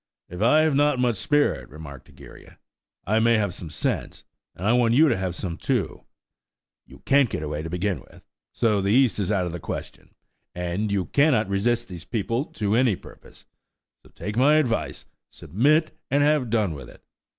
[0.29, 2.57] "If I have not much spirit," remarked Egeria,
[3.05, 4.23] "I may have some sense,
[4.55, 6.05] and I want you to have some too.
[6.87, 10.15] You can't get away, to begin with–so the East is out of the question;
[10.55, 16.49] and you cannot resist these people to any purpose–so, take my advice, submit and have
[16.49, 17.03] done with it.